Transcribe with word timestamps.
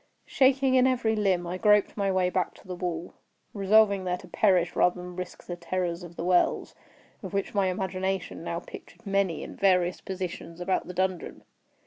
Shaking 0.25 0.73
in 0.73 0.87
every 0.87 1.15
limb, 1.15 1.45
I 1.45 1.59
groped 1.59 1.95
my 1.95 2.11
way 2.11 2.31
back 2.31 2.55
to 2.55 2.67
the 2.67 2.73
wall—resolving 2.73 4.03
there 4.03 4.17
to 4.17 4.27
perish 4.27 4.75
rather 4.75 4.99
than 4.99 5.15
risk 5.15 5.43
the 5.45 5.55
terrors 5.55 6.01
of 6.01 6.15
the 6.15 6.23
wells, 6.25 6.73
of 7.21 7.35
which 7.35 7.53
my 7.53 7.67
imagination 7.67 8.43
now 8.43 8.61
pictured 8.61 9.05
many 9.05 9.43
in 9.43 9.55
various 9.55 10.01
positions 10.01 10.59
about 10.59 10.87
the 10.87 10.95
dungeon. 10.95 11.43